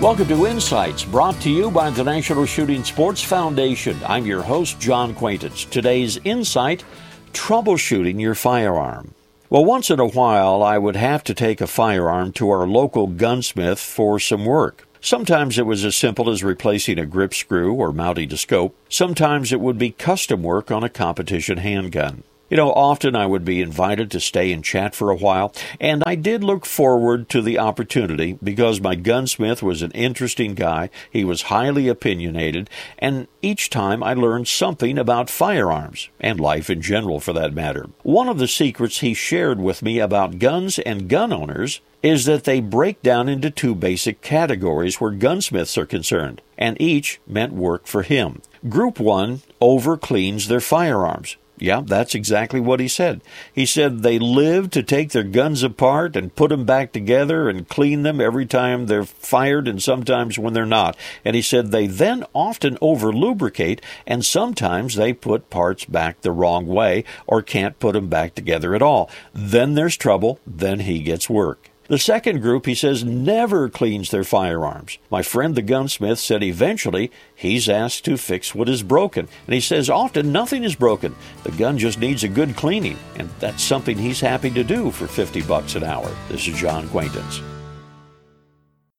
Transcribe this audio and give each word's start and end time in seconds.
Welcome 0.00 0.26
to 0.26 0.46
Insights, 0.46 1.04
brought 1.04 1.40
to 1.42 1.50
you 1.50 1.70
by 1.70 1.88
the 1.88 2.02
National 2.02 2.44
Shooting 2.46 2.82
Sports 2.82 3.22
Foundation. 3.22 3.96
I'm 4.04 4.26
your 4.26 4.42
host, 4.42 4.80
John 4.80 5.14
Quaintance. 5.14 5.64
Today's 5.64 6.18
insight 6.24 6.84
troubleshooting 7.32 8.20
your 8.20 8.34
firearm. 8.34 9.14
Well, 9.48 9.64
once 9.64 9.90
in 9.90 10.00
a 10.00 10.06
while, 10.06 10.64
I 10.64 10.78
would 10.78 10.96
have 10.96 11.22
to 11.24 11.32
take 11.32 11.60
a 11.60 11.68
firearm 11.68 12.32
to 12.32 12.50
our 12.50 12.66
local 12.66 13.06
gunsmith 13.06 13.78
for 13.78 14.18
some 14.18 14.44
work. 14.44 14.86
Sometimes 15.00 15.58
it 15.58 15.66
was 15.66 15.84
as 15.84 15.96
simple 15.96 16.28
as 16.28 16.42
replacing 16.42 16.98
a 16.98 17.06
grip 17.06 17.32
screw 17.32 17.72
or 17.72 17.92
mounting 17.92 18.32
a 18.32 18.36
scope. 18.36 18.76
Sometimes 18.88 19.52
it 19.52 19.60
would 19.60 19.78
be 19.78 19.92
custom 19.92 20.42
work 20.42 20.72
on 20.72 20.82
a 20.82 20.90
competition 20.90 21.58
handgun. 21.58 22.24
You 22.54 22.58
know, 22.58 22.72
often 22.72 23.16
I 23.16 23.26
would 23.26 23.44
be 23.44 23.60
invited 23.60 24.12
to 24.12 24.20
stay 24.20 24.52
and 24.52 24.62
chat 24.62 24.94
for 24.94 25.10
a 25.10 25.16
while, 25.16 25.52
and 25.80 26.04
I 26.06 26.14
did 26.14 26.44
look 26.44 26.66
forward 26.66 27.28
to 27.30 27.42
the 27.42 27.58
opportunity 27.58 28.38
because 28.40 28.80
my 28.80 28.94
gunsmith 28.94 29.60
was 29.60 29.82
an 29.82 29.90
interesting 29.90 30.54
guy. 30.54 30.90
He 31.10 31.24
was 31.24 31.50
highly 31.50 31.88
opinionated, 31.88 32.70
and 32.96 33.26
each 33.42 33.70
time 33.70 34.04
I 34.04 34.14
learned 34.14 34.46
something 34.46 34.98
about 34.98 35.30
firearms, 35.30 36.10
and 36.20 36.38
life 36.38 36.70
in 36.70 36.80
general 36.80 37.18
for 37.18 37.32
that 37.32 37.54
matter. 37.54 37.90
One 38.04 38.28
of 38.28 38.38
the 38.38 38.46
secrets 38.46 39.00
he 39.00 39.14
shared 39.14 39.58
with 39.58 39.82
me 39.82 39.98
about 39.98 40.38
guns 40.38 40.78
and 40.78 41.08
gun 41.08 41.32
owners 41.32 41.80
is 42.04 42.24
that 42.26 42.44
they 42.44 42.60
break 42.60 43.02
down 43.02 43.28
into 43.28 43.50
two 43.50 43.74
basic 43.74 44.22
categories 44.22 45.00
where 45.00 45.10
gunsmiths 45.10 45.76
are 45.76 45.86
concerned, 45.86 46.40
and 46.56 46.80
each 46.80 47.20
meant 47.26 47.52
work 47.52 47.88
for 47.88 48.04
him. 48.04 48.42
Group 48.68 49.00
1 49.00 49.42
over 49.60 49.96
cleans 49.96 50.46
their 50.46 50.60
firearms. 50.60 51.36
Yeah, 51.56 51.82
that's 51.84 52.16
exactly 52.16 52.58
what 52.58 52.80
he 52.80 52.88
said. 52.88 53.20
He 53.52 53.64
said 53.64 54.02
they 54.02 54.18
live 54.18 54.70
to 54.70 54.82
take 54.82 55.10
their 55.10 55.22
guns 55.22 55.62
apart 55.62 56.16
and 56.16 56.34
put 56.34 56.50
them 56.50 56.64
back 56.64 56.92
together 56.92 57.48
and 57.48 57.68
clean 57.68 58.02
them 58.02 58.20
every 58.20 58.44
time 58.44 58.86
they're 58.86 59.04
fired 59.04 59.68
and 59.68 59.80
sometimes 59.80 60.36
when 60.36 60.52
they're 60.52 60.66
not. 60.66 60.96
And 61.24 61.36
he 61.36 61.42
said 61.42 61.70
they 61.70 61.86
then 61.86 62.24
often 62.34 62.76
over 62.80 63.12
lubricate 63.12 63.80
and 64.04 64.24
sometimes 64.24 64.96
they 64.96 65.12
put 65.12 65.48
parts 65.48 65.84
back 65.84 66.22
the 66.22 66.32
wrong 66.32 66.66
way 66.66 67.04
or 67.26 67.40
can't 67.40 67.78
put 67.78 67.92
them 67.92 68.08
back 68.08 68.34
together 68.34 68.74
at 68.74 68.82
all. 68.82 69.08
Then 69.32 69.74
there's 69.74 69.96
trouble. 69.96 70.40
Then 70.44 70.80
he 70.80 71.02
gets 71.02 71.30
work. 71.30 71.70
The 71.86 71.98
second 71.98 72.40
group, 72.40 72.64
he 72.64 72.74
says, 72.74 73.04
never 73.04 73.68
cleans 73.68 74.10
their 74.10 74.24
firearms. 74.24 74.98
My 75.10 75.22
friend 75.22 75.54
the 75.54 75.60
gunsmith 75.60 76.18
said 76.18 76.42
eventually 76.42 77.10
he's 77.34 77.68
asked 77.68 78.06
to 78.06 78.16
fix 78.16 78.54
what 78.54 78.70
is 78.70 78.82
broken. 78.82 79.28
And 79.46 79.54
he 79.54 79.60
says 79.60 79.90
often 79.90 80.32
nothing 80.32 80.64
is 80.64 80.74
broken. 80.74 81.14
The 81.42 81.52
gun 81.52 81.76
just 81.76 81.98
needs 81.98 82.24
a 82.24 82.28
good 82.28 82.56
cleaning. 82.56 82.98
And 83.16 83.28
that's 83.38 83.62
something 83.62 83.98
he's 83.98 84.20
happy 84.20 84.50
to 84.50 84.64
do 84.64 84.90
for 84.90 85.06
50 85.06 85.42
bucks 85.42 85.74
an 85.74 85.84
hour. 85.84 86.10
This 86.28 86.48
is 86.48 86.58
John 86.58 86.88
Quaintance. 86.88 87.42